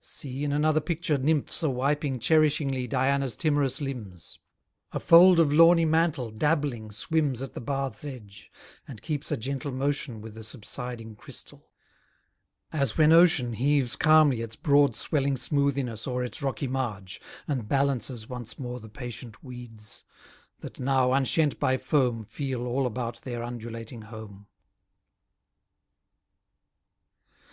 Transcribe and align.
See, 0.00 0.42
in 0.42 0.52
another 0.52 0.80
picture, 0.80 1.16
nymphs 1.16 1.62
are 1.62 1.70
wiping 1.70 2.18
Cherishingly 2.18 2.88
Diana's 2.88 3.36
timorous 3.36 3.80
limbs; 3.80 4.36
A 4.90 4.98
fold 4.98 5.38
of 5.38 5.52
lawny 5.52 5.84
mantle 5.84 6.32
dabbling 6.32 6.90
swims 6.90 7.40
At 7.40 7.54
the 7.54 7.60
bath's 7.60 8.04
edge, 8.04 8.50
and 8.88 9.00
keeps 9.00 9.30
a 9.30 9.36
gentle 9.36 9.70
motion 9.70 10.20
With 10.20 10.34
the 10.34 10.42
subsiding 10.42 11.14
crystal: 11.14 11.70
as 12.72 12.98
when 12.98 13.12
ocean 13.12 13.52
Heaves 13.52 13.94
calmly 13.94 14.40
its 14.40 14.56
broad 14.56 14.96
swelling 14.96 15.36
smoothiness 15.36 16.08
o'er 16.08 16.24
Its 16.24 16.42
rocky 16.42 16.66
marge, 16.66 17.20
and 17.46 17.68
balances 17.68 18.28
once 18.28 18.58
more 18.58 18.80
The 18.80 18.88
patient 18.88 19.44
weeds; 19.44 20.02
that 20.58 20.80
now 20.80 21.12
unshent 21.12 21.60
by 21.60 21.76
foam 21.76 22.24
Feel 22.24 22.66
all 22.66 22.86
about 22.86 23.20
their 23.22 23.44
undulating 23.44 24.02
home. 24.02 24.48